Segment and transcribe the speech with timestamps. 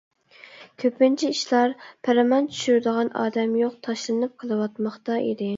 [0.83, 1.75] كۆپىنچە ئىشلار
[2.07, 5.49] پەرمان چۈشۈرىدىغان ئادەم يوق تاشلىنىپ قېلىۋاتماقتا ئىدى.